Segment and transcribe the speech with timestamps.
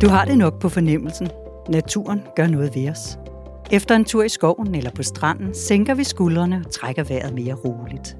[0.00, 1.28] Du har det nok på fornemmelsen.
[1.68, 3.18] Naturen gør noget ved os.
[3.70, 7.54] Efter en tur i skoven eller på stranden, sænker vi skuldrene og trækker vejret mere
[7.54, 8.16] roligt.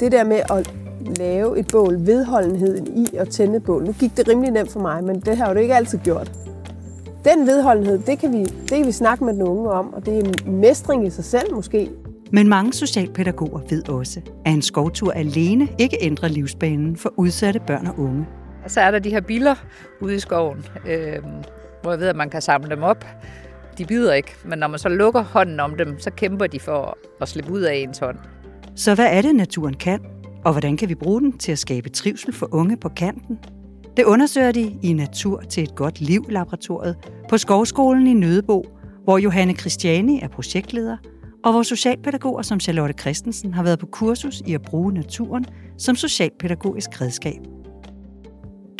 [0.00, 0.74] Det der med at
[1.18, 3.84] lave et bål, vedholdenheden i at tænde et bål.
[3.84, 6.32] Nu gik det rimelig nemt for mig, men det har jo det ikke altid gjort.
[7.24, 10.18] Den vedholdenhed, det kan, vi, det kan vi snakke med den unge om, og det
[10.18, 11.90] er mestring i sig selv måske.
[12.32, 17.86] Men mange socialpædagoger ved også, at en skovtur alene ikke ændrer livsbanen for udsatte børn
[17.86, 18.26] og unge.
[18.64, 19.54] Og så er der de her biller
[20.00, 21.18] ude i skoven, øh,
[21.82, 23.04] hvor jeg ved, at man kan samle dem op.
[23.78, 26.98] De bider ikke, men når man så lukker hånden om dem, så kæmper de for
[27.20, 28.18] at slippe ud af ens hånd.
[28.76, 30.00] Så hvad er det, naturen kan?
[30.44, 33.38] Og hvordan kan vi bruge den til at skabe trivsel for unge på kanten?
[33.96, 36.96] Det undersøger de i Natur til et godt liv-laboratoriet
[37.28, 38.64] på Skovskolen i Nødebo,
[39.04, 40.96] hvor Johanne Christiani er projektleder,
[41.44, 45.44] og hvor socialpædagoger som Charlotte Christensen har været på kursus i at bruge naturen
[45.78, 47.59] som socialpædagogisk redskab.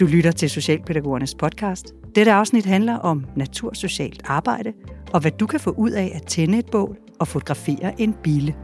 [0.00, 1.94] Du lytter til Socialpædagogernes podcast.
[2.14, 4.72] Dette afsnit handler om natursocialt arbejde,
[5.12, 8.56] og hvad du kan få ud af at tænde et bål og fotografere en bille.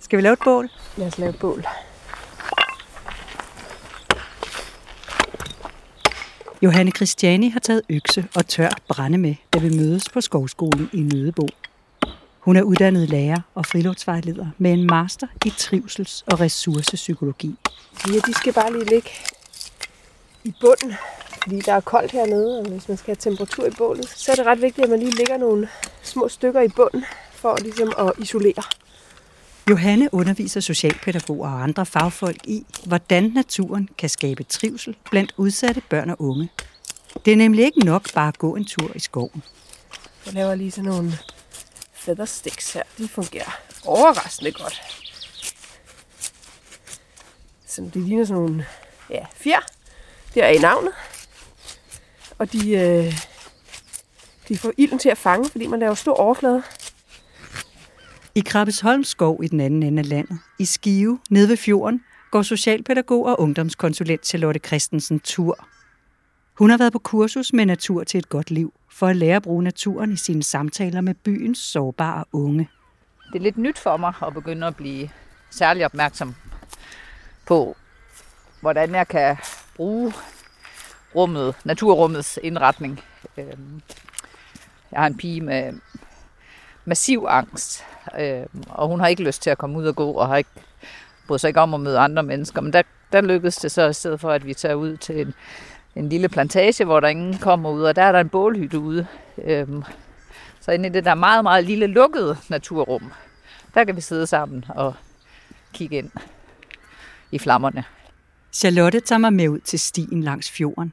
[0.00, 0.68] Skal vi lave et bål?
[0.96, 1.64] Lad os lave et bål.
[6.62, 11.00] Johanne Christiani har taget økse og tør brænde med, da vi mødes på Skovskolen i
[11.00, 11.48] Nødebo.
[12.44, 17.56] Hun er uddannet lærer og friluftsvejleder med en master i trivsels- og ressourcepsykologi.
[18.08, 19.10] Ja, de skal bare lige ligge
[20.44, 20.94] i bunden,
[21.42, 24.36] fordi der er koldt hernede, og hvis man skal have temperatur i bålet, så er
[24.36, 25.68] det ret vigtigt, at man lige lægger nogle
[26.02, 28.62] små stykker i bunden, for ligesom at isolere.
[29.70, 36.10] Johanne underviser socialpædagoger og andre fagfolk i, hvordan naturen kan skabe trivsel blandt udsatte børn
[36.10, 36.48] og unge.
[37.24, 39.42] Det er nemlig ikke nok bare at gå en tur i skoven.
[40.26, 41.12] Jeg laver lige sådan nogle
[42.04, 42.82] feathersticks her.
[42.98, 44.82] De fungerer overraskende godt.
[47.66, 48.66] Så det ligner sådan nogle
[49.10, 49.60] ja, fjer.
[50.34, 50.92] Det er i navnet.
[52.38, 53.14] Og de, øh,
[54.48, 56.62] de får ilden til at fange, fordi man laver stor overflade.
[58.34, 62.42] I Krabbesholm skov i den anden ende af landet, i Skive, nede ved fjorden, går
[62.42, 65.68] socialpædagog og ungdomskonsulent Charlotte Christensen tur.
[66.54, 69.42] Hun har været på kursus med Natur til et godt liv, for at lære at
[69.42, 72.68] bruge naturen i sine samtaler med byens sårbare unge.
[73.32, 75.08] Det er lidt nyt for mig at begynde at blive
[75.50, 76.34] særlig opmærksom
[77.46, 77.76] på,
[78.60, 79.36] hvordan jeg kan
[79.76, 80.12] bruge
[81.14, 83.00] rummet, naturrummets indretning.
[83.36, 83.82] Øhm,
[84.92, 85.72] jeg har en pige med
[86.84, 87.84] massiv angst,
[88.20, 90.50] øhm, og hun har ikke lyst til at komme ud og gå, og har ikke
[91.26, 92.60] bryder sig ikke om at møde andre mennesker.
[92.60, 92.82] Men der,
[93.12, 95.34] der lykkedes det så i stedet for, at vi tager ud til en,
[95.96, 99.06] en lille plantage, hvor der ingen kommer ud, og der er der en bålhytte ude.
[99.44, 99.82] Øhm,
[100.60, 103.12] så inde i det der meget, meget lille lukkede naturrum,
[103.74, 104.94] der kan vi sidde sammen og
[105.72, 106.10] kigge ind
[107.32, 107.84] i flammerne.
[108.52, 110.92] Charlotte tager mig med ud til stien langs fjorden.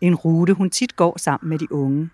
[0.00, 2.10] En rute, hun tit går sammen med de unge.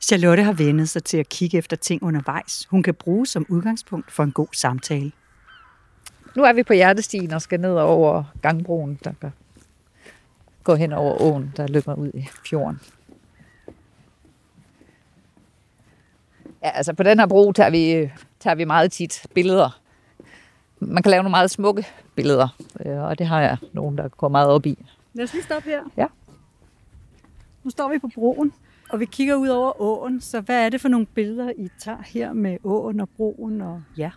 [0.00, 4.12] Charlotte har vendet sig til at kigge efter ting undervejs, hun kan bruge som udgangspunkt
[4.12, 5.12] for en god samtale.
[6.36, 9.12] Nu er vi på hjertestien og skal ned over gangbroen, der
[10.66, 12.80] gå hen over åen, der løber ud i fjorden.
[16.62, 18.10] Ja, altså på den her bro tager vi,
[18.40, 19.80] tager vi meget tit billeder.
[20.80, 22.48] Man kan lave nogle meget smukke billeder,
[22.86, 24.78] øh, og det har jeg nogen, der går meget op i.
[25.14, 25.82] Lad os lige stoppe her.
[25.96, 26.06] Ja.
[27.64, 28.52] Nu står vi på broen,
[28.90, 30.20] og vi kigger ud over åen.
[30.20, 33.82] Så hvad er det for nogle billeder, I tager her med åen og broen og
[33.96, 34.10] ja?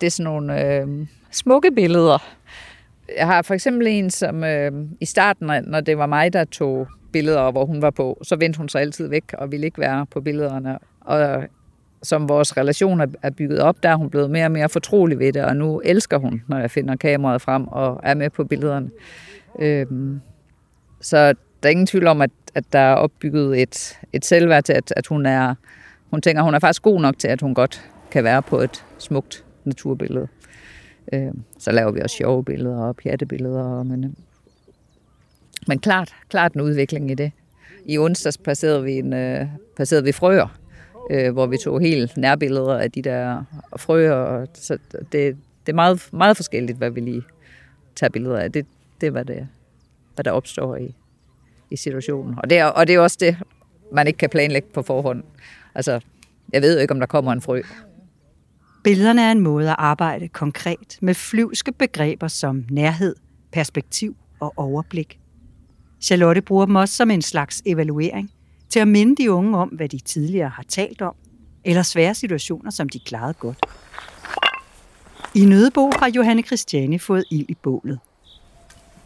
[0.00, 2.18] Det er sådan nogle øh, smukke billeder.
[3.16, 6.88] Jeg har for eksempel en, som øh, i starten, når det var mig, der tog
[7.12, 10.06] billeder, hvor hun var på, så vendte hun sig altid væk og ville ikke være
[10.06, 10.78] på billederne.
[11.00, 11.44] Og
[12.02, 15.32] som vores relation er bygget op, der er hun blevet mere og mere fortrolig ved
[15.32, 18.90] det, og nu elsker hun, når jeg finder kameraet frem og er med på billederne.
[19.58, 20.20] Øhm,
[21.00, 24.72] så der er ingen tvivl om, at, at der er opbygget et, et selvværd til,
[24.72, 25.54] at, at hun er,
[26.10, 28.84] hun tænker, hun er faktisk god nok til, at hun godt kan være på et
[28.98, 30.28] smukt naturbillede.
[31.12, 34.16] Øh, så laver vi også sjove billeder og pjattebilleder, men,
[35.66, 37.32] men klart, klart en udvikling i det.
[37.84, 39.46] I onsdags passerede vi, en, øh,
[39.76, 40.58] passerede vi frøer,
[41.10, 43.44] øh, hvor vi tog helt nærbilleder af de der
[43.76, 44.46] frøer.
[44.54, 45.36] Så det,
[45.66, 47.22] det er meget, meget forskelligt, hvad vi lige
[47.96, 48.52] tager billeder af.
[48.52, 48.66] Det,
[49.00, 49.48] det er, hvad, det,
[50.14, 50.94] hvad der opstår i,
[51.70, 52.34] i situationen.
[52.42, 53.36] Og det, er, og det er også det,
[53.92, 55.22] man ikke kan planlægge på forhånd.
[55.74, 56.00] Altså,
[56.52, 57.62] jeg ved jo ikke, om der kommer en frø.
[58.84, 63.16] Billederne er en måde at arbejde konkret med flyvske begreber som nærhed,
[63.52, 65.18] perspektiv og overblik.
[66.00, 68.30] Charlotte bruger dem også som en slags evaluering
[68.68, 71.14] til at minde de unge om, hvad de tidligere har talt om,
[71.64, 73.58] eller svære situationer, som de klarede godt.
[75.34, 77.98] I Nødebo har Johanne Christiane fået ild i bålet.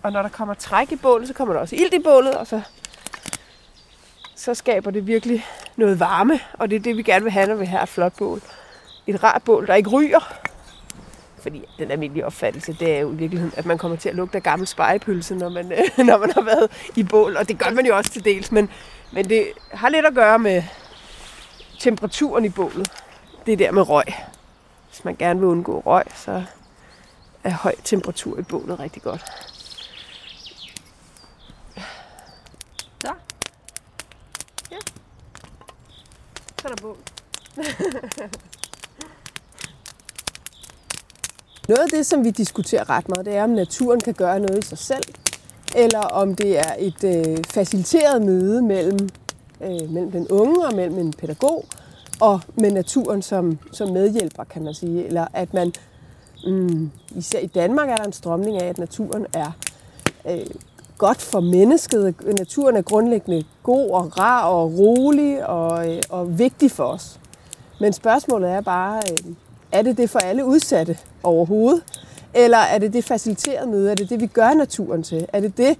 [0.02, 2.46] Og når der kommer træk i bålet, så kommer der også ild i bålet, og
[2.46, 2.62] så,
[4.36, 5.44] så skaber det virkelig
[5.76, 6.40] noget varme.
[6.52, 8.40] Og det er det, vi gerne vil have, når vi har et flot bål.
[9.08, 10.38] Et rart bål, der ikke ryger.
[11.42, 14.36] Fordi den almindelige opfattelse, det er jo i virkeligheden, at man kommer til at lugte
[14.36, 17.36] af gammel spejepølse, når man, øh, når man har været i bål.
[17.36, 18.70] Og det gør man jo også til dels, men,
[19.12, 20.62] men det har lidt at gøre med
[21.78, 22.90] temperaturen i bålet.
[23.46, 24.04] Det er der med røg.
[24.88, 26.44] Hvis man gerne vil undgå røg, så
[27.44, 29.24] er høj temperatur i bålet rigtig godt.
[33.00, 33.12] Så.
[34.70, 34.78] Ja.
[36.62, 36.96] Så er der bål.
[41.68, 44.64] Noget af det, som vi diskuterer ret meget, det er, om naturen kan gøre noget
[44.64, 45.04] i sig selv,
[45.76, 49.08] eller om det er et øh, faciliteret møde mellem,
[49.60, 51.64] øh, mellem den unge og mellem en pædagog,
[52.20, 55.06] og med naturen som, som medhjælper, kan man sige.
[55.06, 55.72] Eller at man,
[56.46, 59.50] mm, især i Danmark er der en strømning af, at naturen er
[60.28, 60.46] øh,
[60.98, 62.14] godt for mennesket.
[62.38, 67.20] Naturen er grundlæggende god og rar og rolig og, øh, og vigtig for os.
[67.80, 69.34] Men spørgsmålet er bare, øh,
[69.72, 71.82] er det det for alle udsatte overhovedet?
[72.34, 73.90] Eller er det det faciliterede møde?
[73.90, 75.26] Er det det, vi gør naturen til?
[75.32, 75.78] Er det, det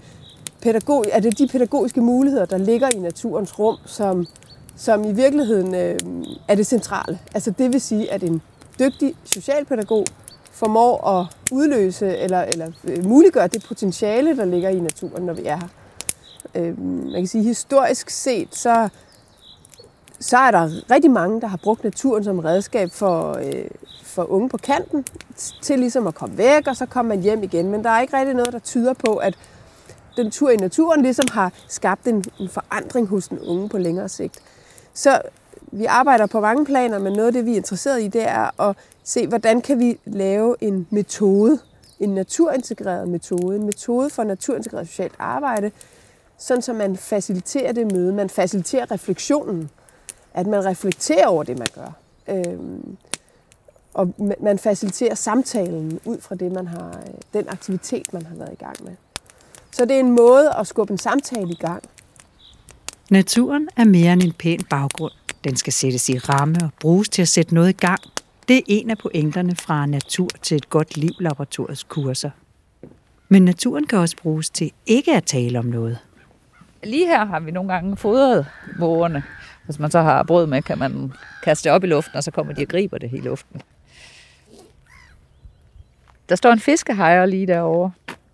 [0.61, 4.27] pædagog, er det de pædagogiske muligheder, der ligger i naturens rum, som,
[4.75, 5.99] som i virkeligheden øh,
[6.47, 7.19] er det centrale?
[7.33, 8.41] Altså det vil sige, at en
[8.79, 10.05] dygtig socialpædagog
[10.51, 15.45] formår at udløse eller, eller øh, muliggøre det potentiale, der ligger i naturen, når vi
[15.45, 15.67] er her.
[16.55, 18.89] Øh, man kan sige, historisk set, så
[20.19, 23.65] så er der rigtig mange, der har brugt naturen som redskab for, øh,
[24.03, 25.05] for unge på kanten,
[25.61, 27.71] til ligesom at komme væk, og så kommer man hjem igen.
[27.71, 29.37] Men der er ikke rigtig noget, der tyder på, at
[30.17, 34.09] den tur i naturen ligesom har skabt en, en forandring hos den unge på længere
[34.09, 34.39] sigt.
[34.93, 35.21] Så
[35.71, 38.61] vi arbejder på mange planer, men noget af det, vi er interesseret i, det er
[38.61, 41.59] at se, hvordan kan vi lave en metode,
[41.99, 45.71] en naturintegreret metode, en metode for naturintegreret socialt arbejde,
[46.37, 49.69] sådan så man faciliterer det møde, man faciliterer refleksionen
[50.39, 51.91] at man reflekterer over det, man gør.
[52.27, 52.97] Øhm,
[53.93, 58.53] og man faciliterer samtalen ud fra det, man har, øh, den aktivitet, man har været
[58.53, 58.91] i gang med.
[59.71, 61.83] Så det er en måde at skubbe en samtale i gang.
[63.09, 65.11] Naturen er mere end en pæn baggrund.
[65.43, 68.01] Den skal sættes i ramme og bruges til at sætte noget i gang.
[68.47, 72.29] Det er en af pointerne fra Natur til et godt liv laboratoriets kurser.
[73.29, 75.97] Men naturen kan også bruges til ikke at tale om noget.
[76.83, 78.45] Lige her har vi nogle gange fodret
[78.79, 79.23] vågerne
[79.69, 81.13] hvis man så har brød med, kan man
[81.43, 83.61] kaste det op i luften, og så kommer de og griber det i luften.
[86.29, 87.91] Der står en fiskehejer lige derovre.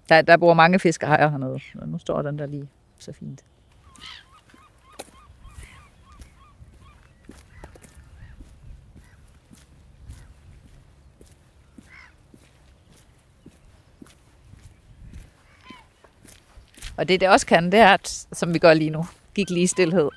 [0.09, 1.59] Der, der bor mange fiskehejer hernede.
[1.81, 3.43] Og nu står den der lige så fint.
[16.97, 19.67] Og det, det også kan, det er, at, som vi gør lige nu, gik lige
[19.67, 20.09] stillhed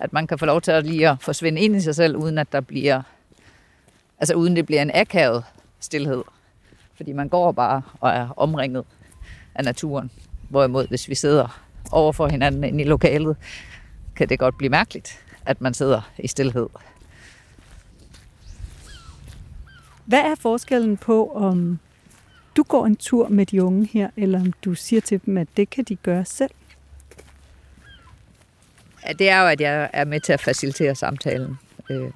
[0.00, 2.38] at man kan få lov til at lige at forsvinde ind i sig selv, uden
[2.38, 3.02] at der bliver,
[4.18, 5.44] altså uden det bliver en akavet
[5.80, 6.22] stillhed.
[6.96, 8.84] Fordi man går bare og er omringet
[9.54, 10.10] af naturen.
[10.48, 11.60] Hvorimod, hvis vi sidder
[11.92, 13.36] over for hinanden inde i lokalet,
[14.16, 16.66] kan det godt blive mærkeligt, at man sidder i stillhed.
[20.04, 21.78] Hvad er forskellen på, om
[22.56, 25.48] du går en tur med de unge her, eller om du siger til dem, at
[25.56, 26.50] det kan de gøre selv?
[29.08, 31.58] Det er jo, at jeg er med til at facilitere samtalen.
[31.90, 32.10] Øh,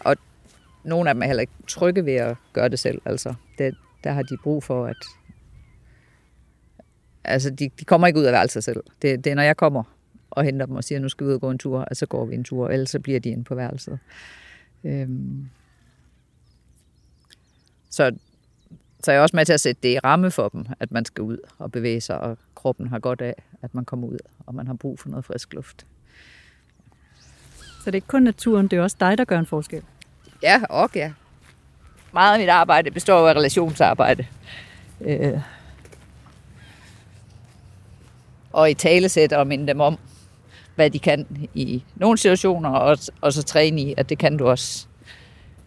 [0.00, 0.16] og
[0.84, 3.02] nogle af dem er heller ikke trygge ved at gøre det selv.
[3.04, 4.96] Altså, det, der har de brug for, at...
[7.24, 8.82] Altså, de, de kommer ikke ud af værelset selv.
[9.02, 9.82] Det, det er, når jeg kommer
[10.30, 12.06] og henter dem og siger, nu skal vi ud og gå en tur, og så
[12.06, 13.98] går vi en tur, ellers så bliver de inde på værelset.
[14.84, 15.08] Øh.
[17.90, 18.12] Så,
[19.06, 21.04] så jeg er også med til at sætte det i ramme for dem, at man
[21.04, 24.54] skal ud og bevæge sig, og kroppen har godt af, at man kommer ud, og
[24.54, 25.86] man har brug for noget frisk luft.
[27.56, 29.82] Så det er ikke kun naturen, det er også dig, der gør en forskel?
[30.42, 31.12] Ja, og ja.
[32.12, 34.26] Meget af mit arbejde består af relationsarbejde.
[35.00, 35.40] Øh.
[38.52, 39.98] Og i talesæt og minde dem om,
[40.74, 44.46] hvad de kan i nogle situationer, og, og så træne i, at det kan du
[44.46, 44.86] også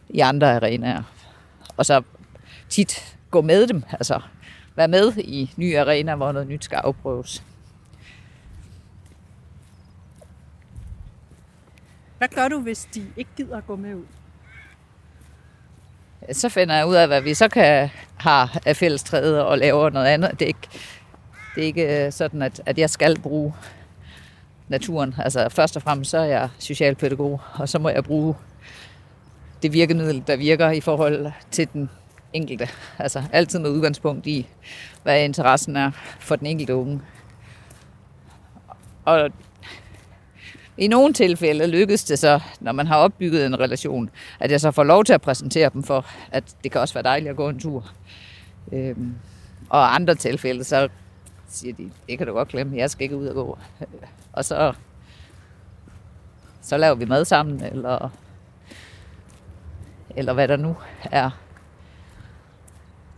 [0.10, 1.04] i andre arenaer.
[1.78, 2.02] Og så
[2.70, 4.22] tit gå med dem, altså
[4.76, 7.44] være med i nye arenaer, hvor noget nyt skal afprøves.
[12.18, 14.06] Hvad gør du, hvis de ikke gider at gå med ud?
[16.32, 20.08] Så finder jeg ud af, hvad vi så kan have af fællestræde og lave noget
[20.08, 20.32] andet.
[20.32, 20.68] Det er ikke,
[21.56, 23.54] det er ikke øh, sådan, at, at jeg skal bruge
[24.68, 25.16] naturen.
[25.18, 28.36] Altså først og fremmest så er jeg socialpædagog, og så må jeg bruge
[29.62, 31.90] det virkemiddel, der virker i forhold til den
[32.34, 32.70] enkelte.
[33.00, 34.48] Altså altid med udgangspunkt i,
[35.04, 37.02] hvad interessen er for den enkelte unge.
[39.06, 39.32] Og
[40.78, 44.10] i nogle tilfælde lykkes det så, når man har opbygget en relation,
[44.40, 47.04] at jeg så får lov til at præsentere dem for, at det kan også være
[47.04, 47.92] dejligt at gå en tur.
[48.72, 49.16] Øhm,
[49.70, 50.90] og andre tilfælde, så
[51.48, 53.58] siger de, det kan du godt glemme, jeg skal ikke ud og gå.
[54.34, 54.74] Og så,
[56.62, 58.10] så laver vi mad sammen, eller,
[60.16, 60.76] eller hvad der nu
[61.12, 61.30] er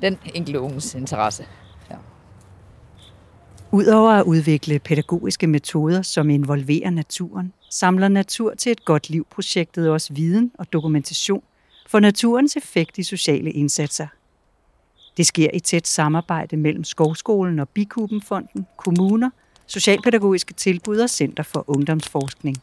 [0.01, 1.46] den enkelte unges interesse.
[1.89, 1.96] Ja.
[3.72, 10.13] Udover at udvikle pædagogiske metoder, som involverer naturen, samler Natur til et godt liv-projektet også
[10.13, 11.43] viden og dokumentation
[11.88, 14.08] for naturens effekt i sociale indsatser.
[15.17, 19.29] Det sker i tæt samarbejde mellem Skovskolen og Bikubenfonden, kommuner,
[19.67, 22.58] socialpædagogiske tilbud og Center for Ungdomsforskning.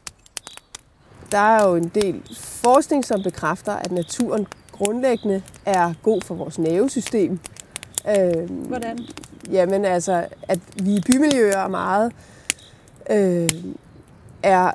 [1.33, 4.47] Der er jo en del forskning, som bekræfter, at naturen
[4.79, 7.41] grundlæggende er god for vores nervesystem.
[8.19, 8.99] Øh, Hvordan?
[9.51, 12.13] Jamen altså, at vi i bymiljøer er meget
[13.11, 13.51] øh,
[14.43, 14.71] er,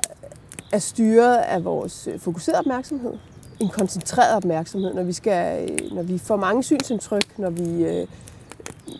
[0.72, 3.12] er styret af vores fokuserede opmærksomhed.
[3.60, 8.06] En koncentreret opmærksomhed, når vi, skal, når vi får mange synsindtryk, når vi øh,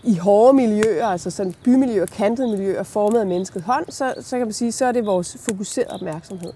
[0.05, 4.47] i hårde miljøer, altså sådan bymiljøer, kantede miljøer, formet af menneskets hånd, så, så kan
[4.47, 6.53] man sige, så er det vores fokuserede opmærksomhed.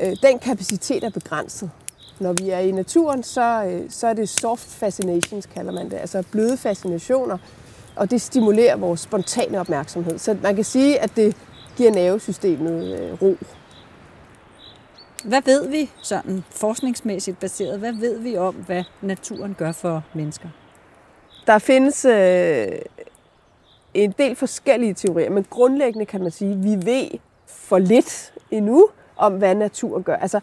[0.00, 1.70] Øh, den kapacitet er begrænset.
[2.20, 5.96] Når vi er i naturen, så, øh, så er det soft fascinations, kalder man det,
[5.96, 7.38] altså bløde fascinationer,
[7.96, 10.18] og det stimulerer vores spontane opmærksomhed.
[10.18, 11.36] Så man kan sige, at det
[11.76, 13.36] giver nervesystemet øh, ro.
[15.24, 17.78] Hvad ved vi sådan forskningsmæssigt baseret?
[17.78, 20.48] Hvad ved vi om, hvad naturen gør for mennesker?
[21.46, 22.66] Der findes øh,
[23.94, 27.10] en del forskellige teorier, men grundlæggende kan man sige, at vi ved
[27.46, 30.16] for lidt endnu om, hvad naturen gør.
[30.16, 30.40] Altså,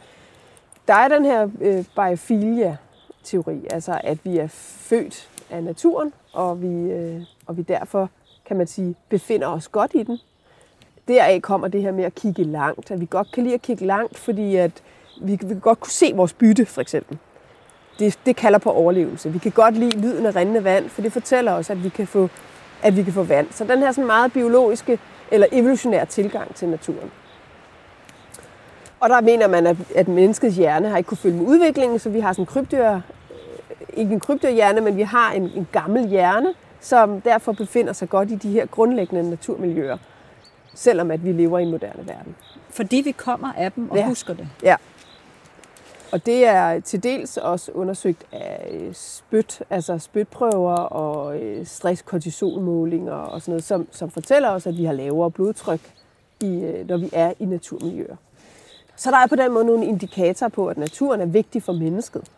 [0.87, 6.91] der er den her øh, biofilia-teori, altså at vi er født af naturen, og vi,
[6.91, 8.09] øh, og vi derfor,
[8.45, 10.19] kan man sige, befinder os godt i den.
[11.07, 13.85] Deraf kommer det her med at kigge langt, at vi godt kan lide at kigge
[13.85, 14.71] langt, fordi at
[15.21, 17.17] vi, vi kan godt kunne se vores bytte, for eksempel.
[17.99, 19.31] Det, det kalder på overlevelse.
[19.31, 22.07] Vi kan godt lide lyden af rindende vand, for det fortæller os, at vi kan
[22.07, 22.29] få,
[22.83, 23.47] at vi kan få vand.
[23.51, 24.99] Så den her sådan meget biologiske
[25.31, 27.11] eller evolutionære tilgang til naturen.
[28.99, 32.09] Og der mener man, at, at menneskets hjerne har ikke kunne følge med udviklingen, så
[32.09, 33.01] vi har sådan en krybdyr, øh,
[33.93, 38.31] ikke en krybdyrhjerne, men vi har en, en gammel hjerne, som derfor befinder sig godt
[38.31, 39.97] i de her grundlæggende naturmiljøer,
[40.73, 42.35] selvom at vi lever i en moderne verden.
[42.69, 44.07] Fordi vi kommer af dem og ja.
[44.07, 44.47] husker det.
[44.63, 44.75] Ja.
[46.11, 53.13] Og det er til dels også undersøgt af øh, spyt, altså spytprøver og øh, stress-kortisolmålinger
[53.13, 55.81] og sådan noget, som, som fortæller os, at vi har lavere blodtryk,
[56.43, 58.15] i, når vi er i naturmiljøer.
[58.97, 62.31] Så der er på den måde nogle indikatorer på, at naturen er vigtig for mennesket.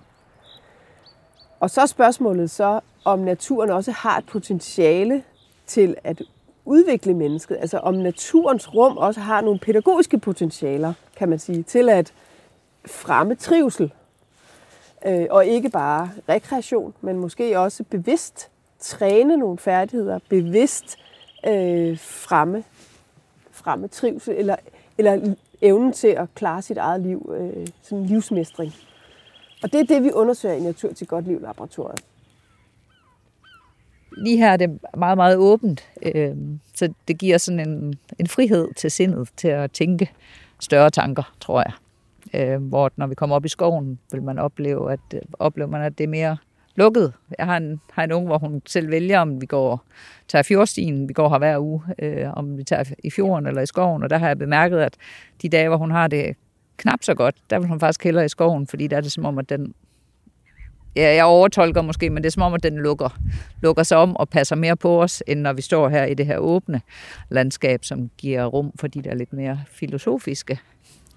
[1.60, 5.24] Og så er spørgsmålet så, om naturen også har et potentiale
[5.68, 6.22] til at
[6.66, 7.58] udvikle mennesket.
[7.60, 12.14] Altså om naturens rum også har nogle pædagogiske potentialer, kan man sige, til at
[12.86, 13.94] fremme trivsel.
[15.06, 18.50] Øh, og ikke bare rekreation, men måske også bevidst
[18.80, 20.98] træne nogle færdigheder, bevidst
[21.48, 22.64] øh, fremme,
[23.52, 24.56] fremme trivsel, eller,
[24.98, 28.74] eller evnen til at klare sit eget liv, øh, sådan livsmestring.
[29.64, 32.02] Og det er det, vi undersøger i Natur til Godt Liv Laboratoriet.
[34.18, 36.36] Lige her er det meget, meget åbent, øh,
[36.76, 40.12] så det giver sådan en, en frihed til sindet til at tænke
[40.60, 41.74] større tanker, tror jeg.
[42.34, 45.82] Øh, hvor når vi kommer op i skoven, vil man opleve, at, øh, oplever man,
[45.82, 46.38] at det er mere
[46.80, 47.14] lukket.
[47.38, 49.84] Jeg har en, har en unge, hvor hun selv vælger, om vi går
[50.28, 51.08] tager fjordstien.
[51.08, 54.04] Vi går her hver uge, øh, om vi tager i fjorden eller i skoven.
[54.04, 54.98] Og der har jeg bemærket, at
[55.42, 56.36] de dage, hvor hun har det
[56.78, 59.26] knap så godt, der vil hun faktisk hellere i skoven, fordi der er det som
[59.26, 59.74] om, at den
[60.96, 63.20] ja, jeg overtolker måske, men det er som om, at den lukker,
[63.62, 66.26] lukker sig om og passer mere på os, end når vi står her i det
[66.26, 66.82] her åbne
[67.30, 70.60] landskab, som giver rum for de der lidt mere filosofiske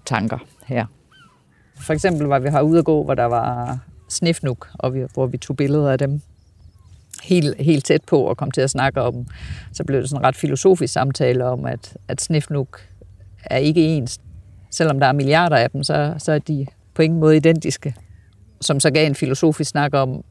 [0.05, 0.85] tanker her.
[1.75, 3.79] For eksempel var vi herude at gå, hvor der var
[4.13, 6.21] snifnuk, og vi, hvor vi tog billeder af dem
[7.23, 9.27] helt, helt tæt på og kom til at snakke om,
[9.73, 12.81] så blev det sådan en ret filosofisk samtale om, at, at snifnuk
[13.45, 14.19] er ikke ens.
[14.71, 17.95] Selvom der er milliarder af dem, så, så er de på ingen måde identiske.
[18.61, 20.23] Som så gav en filosofisk snak om,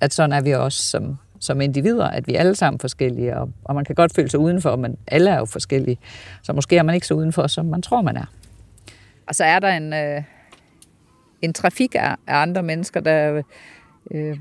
[0.00, 3.50] at sådan er vi også som, som individer, at vi er alle sammen forskellige, og,
[3.64, 5.98] og man kan godt føle sig udenfor, men alle er jo forskellige.
[6.42, 8.26] Så måske er man ikke så udenfor, som man tror, man er.
[9.28, 10.22] Og så er der en, øh,
[11.42, 13.42] en trafik af, af andre mennesker, der,
[14.10, 14.36] øh,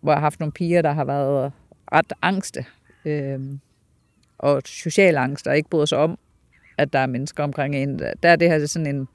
[0.00, 1.52] hvor jeg har haft nogle piger, der har været
[1.92, 2.64] ret angste
[3.04, 3.40] øh,
[4.38, 6.18] og social angst, og ikke bryder sig om,
[6.78, 7.98] at der er mennesker omkring en.
[7.98, 9.08] Der er det her sådan en,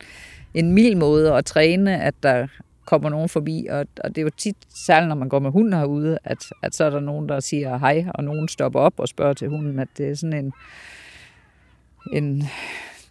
[0.54, 2.48] en mild måde at træne, at der
[2.86, 5.74] kommer nogen forbi, og, og det er jo tit, særligt når man går med hunden
[5.74, 9.08] herude, at, at så er der nogen, der siger hej, og nogen stopper op og
[9.08, 10.54] spørger til hunden, at det er sådan en,
[12.14, 12.44] en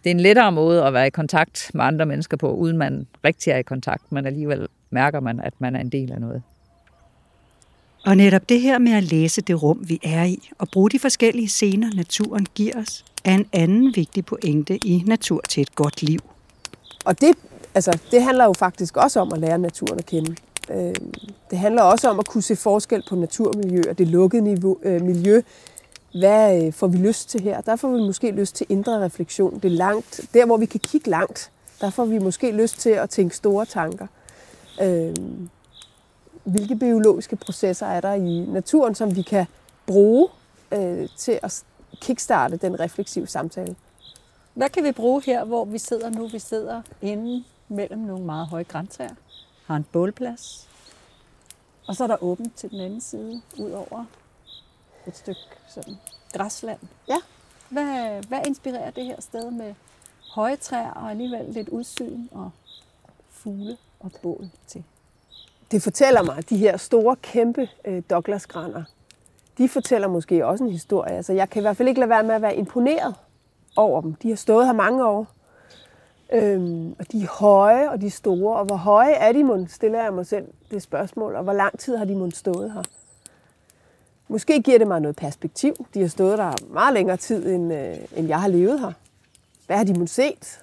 [0.05, 3.07] det er en lettere måde at være i kontakt med andre mennesker på, uden man
[3.23, 6.43] rigtig er i kontakt, men alligevel mærker man, at man er en del af noget.
[8.05, 10.99] Og netop det her med at læse det rum, vi er i, og bruge de
[10.99, 16.01] forskellige scener, naturen giver os, er en anden vigtig pointe i Natur til et godt
[16.01, 16.19] liv.
[17.05, 17.35] Og det,
[17.75, 20.35] altså, det handler jo faktisk også om at lære naturen at kende.
[20.69, 20.95] Øh,
[21.49, 25.01] det handler også om at kunne se forskel på naturmiljø og det lukkede niveau, øh,
[25.01, 25.41] miljø.
[26.19, 27.61] Hvad øh, får vi lyst til her?
[27.61, 29.59] Der får vi måske lyst til indre refleksion.
[29.59, 30.21] Det er langt.
[30.33, 33.65] Der, hvor vi kan kigge langt, der får vi måske lyst til at tænke store
[33.65, 34.07] tanker.
[34.81, 35.15] Øh,
[36.43, 39.45] hvilke biologiske processer er der i naturen, som vi kan
[39.85, 40.27] bruge
[40.71, 41.63] øh, til at
[42.01, 43.75] kickstarte den refleksive samtale.
[44.53, 46.27] Hvad kan vi bruge her, hvor vi sidder nu?
[46.27, 49.15] Vi sidder inde mellem nogle meget høje græntræer,
[49.65, 50.69] har en bålplads,
[51.87, 54.05] og så er der åbent til den anden side, ud over
[55.07, 55.95] et stykke sådan
[56.33, 56.79] græsland.
[57.07, 57.17] Ja.
[57.69, 59.73] Hvad, hvad inspirerer det her sted med
[60.35, 62.51] høje træer og alligevel lidt udsyn og
[63.29, 64.83] fugle og bål til?
[65.71, 68.03] Det fortæller mig, at de her store, kæmpe øh,
[69.57, 71.11] de fortæller måske også en historie.
[71.11, 73.15] Altså, jeg kan i hvert fald ikke lade være med at være imponeret
[73.75, 74.13] over dem.
[74.13, 75.27] De har stået her mange år.
[76.33, 78.57] Øhm, og de er høje, og de er store.
[78.57, 81.35] Og hvor høje er de mon, stiller jeg mig selv det spørgsmål.
[81.35, 82.83] Og hvor lang tid har de mon stået her?
[84.27, 85.87] Måske giver det mig noget perspektiv.
[85.93, 88.91] De har stået der meget længere tid, end, øh, end jeg har levet her.
[89.67, 90.61] Hvad har de måske set?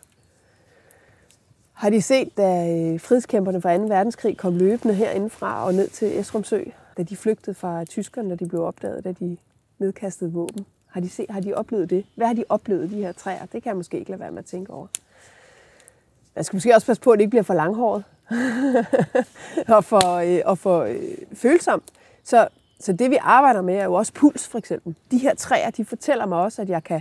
[1.73, 3.83] Har de set, da øh, fredskæmperne fra 2.
[3.83, 6.65] verdenskrig kom løbende herindefra og ned til Esrumsø,
[6.97, 9.37] da de flygtede fra tyskerne, da de blev opdaget, da de
[9.79, 10.67] nedkastede våben?
[10.87, 12.07] Har de, set, har de oplevet det?
[12.15, 13.41] Hvad har de oplevet, de her træer?
[13.41, 14.87] Det kan jeg måske ikke lade være med at tænke over.
[16.35, 18.05] Man skal måske også passe på, at det ikke bliver for langhåret
[19.77, 20.97] og for, øh, og for øh,
[21.35, 21.85] følsomt.
[22.25, 22.49] Så,
[22.83, 24.95] så det, vi arbejder med, er jo også puls, for eksempel.
[25.11, 27.01] De her træer, de fortæller mig også, at jeg kan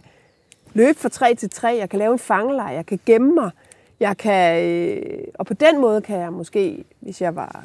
[0.74, 3.52] løbe fra træ til træ, jeg kan lave en fangelej, jeg kan gemme mig,
[4.00, 7.64] jeg kan, øh, og på den måde kan jeg måske, hvis jeg var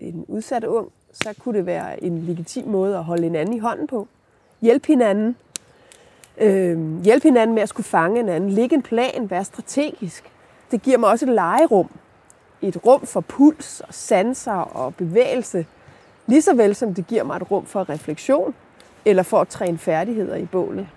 [0.00, 3.58] øh, en udsat ung, så kunne det være en legitim måde at holde hinanden i
[3.58, 4.08] hånden på.
[4.60, 5.36] Hjælpe hinanden.
[6.38, 8.50] Øh, hjælpe hinanden med at skulle fange hinanden.
[8.50, 10.24] Lægge en plan, være strategisk.
[10.70, 11.90] Det giver mig også et legerum.
[12.62, 15.66] Et rum for puls og sanser og bevægelse.
[16.26, 18.54] Lige så vel som det giver mig et rum for refleksion,
[19.04, 20.88] eller for at træne færdigheder i bålet.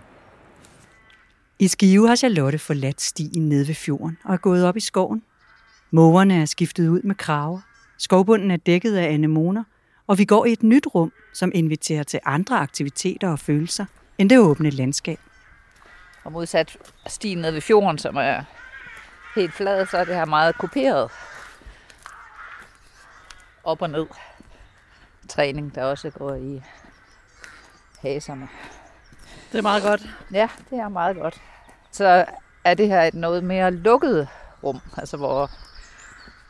[1.60, 5.24] I Skive har Charlotte forladt stien ned ved fjorden og er gået op i skoven.
[5.92, 7.60] Mågerne er skiftet ud med kraver.
[7.98, 9.64] Skovbunden er dækket af anemoner,
[10.08, 13.86] og vi går i et nyt rum, som inviterer til andre aktiviteter og følelser
[14.18, 15.20] end det åbne landskab.
[16.24, 18.44] Og modsat stien ned ved fjorden, som er
[19.36, 21.12] helt flad, så er det her meget kuperet.
[23.64, 24.06] Op og ned.
[25.30, 26.64] Træning, der også går i
[28.02, 28.48] haserne.
[29.52, 30.02] Det er meget godt.
[30.34, 31.42] Ja, det er meget godt.
[31.92, 32.26] Så
[32.64, 34.28] er det her et noget mere lukket
[34.64, 35.52] rum, altså hvor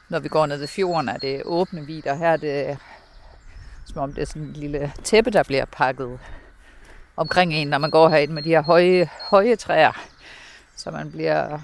[0.10, 2.15] når vi går ned ved fjorden, er det åbne vider.
[2.15, 2.78] Her er det
[3.86, 6.20] som om det er sådan en lille tæppe, der bliver pakket
[7.18, 9.92] omkring en, når man går herind med de her høje, høje træer.
[10.76, 11.60] Så man bliver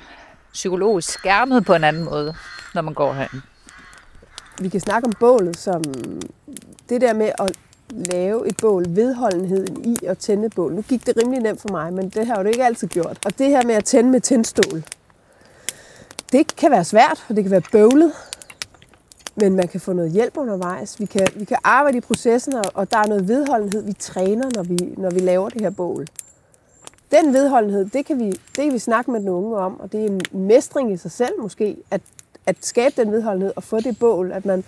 [0.54, 2.36] psykologisk skærmet på en anden måde,
[2.74, 3.42] når man går herind.
[4.62, 5.84] Vi kan snakke om bålet som
[6.90, 7.52] det der med at
[7.90, 10.74] lave et bål, vedholdenheden i at tænde bål.
[10.74, 13.26] Nu gik det rimelig nemt for mig, men det har jo det ikke altid gjort.
[13.26, 14.84] Og det her med at tænde med tændstål,
[16.32, 18.12] det kan være svært, og det kan være bøvlet,
[19.36, 21.00] men man kan få noget hjælp undervejs.
[21.00, 24.64] Vi kan, vi kan arbejde i processen, og der er noget vedholdenhed, vi træner, når
[24.64, 26.08] vi, når vi laver det her bål.
[27.12, 30.02] Den vedholdenhed, det kan, vi, det kan vi snakke med den unge om, og det
[30.02, 32.02] er en mestring i sig selv måske, at,
[32.46, 34.64] at skabe den vedholdenhed og få det bål, at man,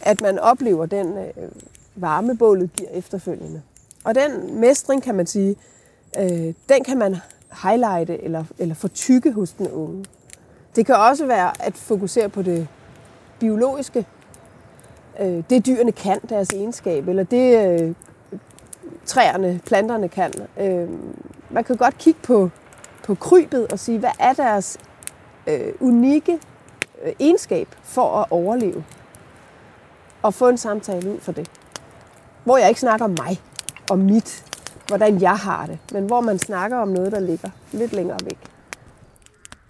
[0.00, 1.50] at man oplever den øh,
[1.94, 3.62] varme, bålet giver efterfølgende.
[4.04, 5.56] Og den mestring, kan man sige,
[6.18, 7.16] øh, den kan man
[7.62, 10.04] highlighte eller, eller fortykke hos den unge.
[10.76, 12.68] Det kan også være at fokusere på det
[13.38, 14.06] biologiske.
[15.20, 17.94] Øh, det dyrene kan, deres egenskab, eller det øh,
[19.06, 20.32] træerne, planterne kan.
[20.60, 20.88] Øh,
[21.50, 22.50] man kan godt kigge på,
[23.04, 24.78] på krybet og sige, hvad er deres
[25.46, 26.38] øh, unikke
[27.04, 28.84] Øh, egenskab for at overleve?
[30.22, 31.50] Og få en samtale ud for det.
[32.44, 33.40] Hvor jeg ikke snakker om mig
[33.90, 34.44] og mit,
[34.86, 38.38] hvordan jeg har det, men hvor man snakker om noget, der ligger lidt længere væk.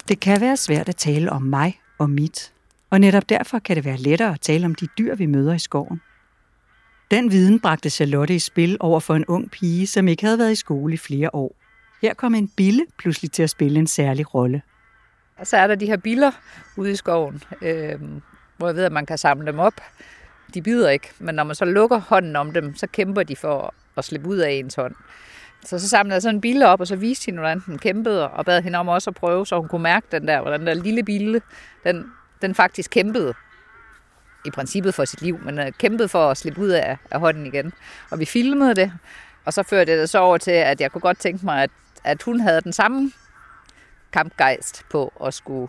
[0.07, 2.53] Det kan være svært at tale om mig og mit,
[2.89, 5.59] og netop derfor kan det være lettere at tale om de dyr, vi møder i
[5.59, 6.01] skoven.
[7.11, 10.51] Den viden bragte Charlotte i spil over for en ung pige, som ikke havde været
[10.51, 11.55] i skole i flere år.
[12.01, 14.61] Her kom en bille pludselig til at spille en særlig rolle.
[15.41, 16.31] Og så er der de her biller
[16.77, 17.99] ude i skoven, øh,
[18.57, 19.73] hvor jeg ved, at man kan samle dem op.
[20.53, 23.73] De bider ikke, men når man så lukker hånden om dem, så kæmper de for
[23.97, 24.95] at slippe ud af ens hånd.
[25.65, 28.29] Så så samlede jeg sådan en bille op, og så viste hende, hvordan den kæmpede,
[28.29, 30.67] og bad hende om også at prøve, så hun kunne mærke den der, hvordan den
[30.67, 31.41] der lille bille,
[31.83, 33.33] den, den faktisk kæmpede
[34.45, 37.45] i princippet for sit liv, men øh, kæmpede for at slippe ud af, af hånden
[37.45, 37.73] igen.
[38.11, 38.93] Og vi filmede det,
[39.45, 41.69] og så førte det så over til, at jeg kunne godt tænke mig, at,
[42.03, 43.11] at hun havde den samme
[44.13, 45.67] kampgejst på at skulle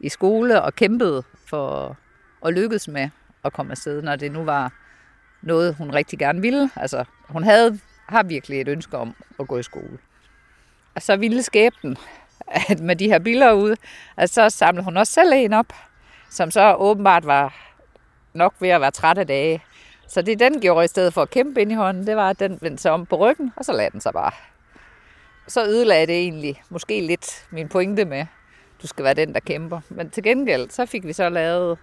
[0.00, 1.96] i skole og kæmpede for
[2.46, 3.10] at lykkes med
[3.44, 4.72] at komme afsted, når det nu var
[5.42, 6.70] noget, hun rigtig gerne ville.
[6.76, 9.98] Altså, hun havde, har virkelig et ønske om at gå i skole.
[10.94, 11.96] Og så ville skæbnen,
[12.70, 13.76] at med de her billeder ude,
[14.16, 15.72] at så samlede hun også selv en op,
[16.30, 17.54] som så åbenbart var
[18.32, 19.64] nok ved at være træt af dage.
[20.08, 22.40] Så det den gjorde i stedet for at kæmpe ind i hånden, det var, at
[22.40, 24.32] den vendte sig om på ryggen, og så lagde den sig bare.
[25.48, 28.26] Så ødelagde det egentlig måske lidt min pointe med,
[28.82, 29.80] du skal være den, der kæmper.
[29.88, 31.78] Men til gengæld, så fik vi så lavet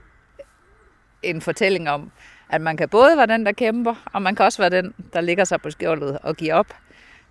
[1.23, 2.11] en fortælling om,
[2.49, 5.21] at man kan både være den, der kæmper, og man kan også være den, der
[5.21, 6.73] ligger sig på skjoldet og giver op.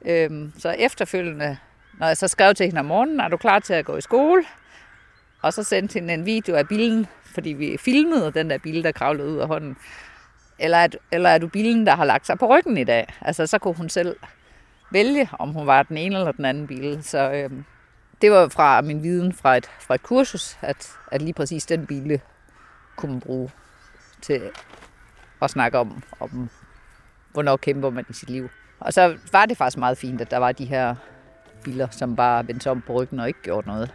[0.07, 1.57] Øhm, så efterfølgende,
[1.99, 4.01] når jeg så skrev til hende om morgenen, er du klar til at gå i
[4.01, 4.45] skole?
[5.43, 8.93] Og så sendte hende en video af bilen, fordi vi filmede den der bil, der
[8.93, 9.77] kravlede ud af hånden.
[10.59, 13.15] Eller er, eller er du bilen, der har lagt sig på ryggen i dag?
[13.21, 14.17] Altså, så kunne hun selv
[14.91, 17.03] vælge, om hun var den ene eller den anden bil.
[17.03, 17.51] Så øh,
[18.23, 21.87] det var fra min viden fra et, fra et kursus, at, at lige præcis den
[21.87, 22.19] bil øh,
[22.97, 23.51] kunne man bruge
[24.23, 24.43] til
[25.43, 26.51] at snakke om, om,
[27.33, 28.49] hvornår kæmper man i sit liv.
[28.81, 30.95] Og så var det faktisk meget fint, at der var de her
[31.65, 33.95] biler, som bare vendte om på ryggen og ikke gjorde noget.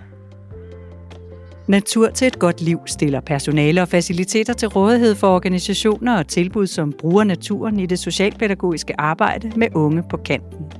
[1.67, 6.67] Natur til et godt liv stiller personale og faciliteter til rådighed for organisationer og tilbud,
[6.67, 10.78] som bruger naturen i det socialpædagogiske arbejde med unge på kanten.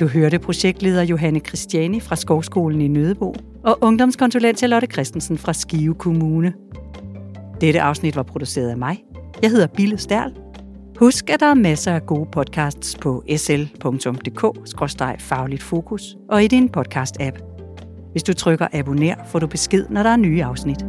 [0.00, 5.94] Du hørte projektleder Johanne Christiani fra Skovskolen i Nødebo og ungdomskonsulent Charlotte Christensen fra Skive
[5.94, 6.52] Kommune.
[7.60, 9.04] Dette afsnit var produceret af mig.
[9.42, 10.32] Jeg hedder Bille Stærl.
[10.98, 17.38] Husk, at der er masser af gode podcasts på sl.dk-fagligt fokus og i din podcast-app.
[18.12, 20.84] Hvis du trykker abonner, får du besked, når der er nye afsnit.